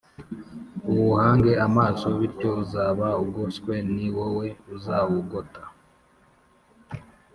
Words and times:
uwuhange 0.89 1.51
amaso 1.67 2.05
bityo 2.19 2.49
uzaba 2.63 3.07
ugoswe 3.23 3.73
ni 3.95 4.07
wowe 4.15 4.47
uzawugota 4.75 5.63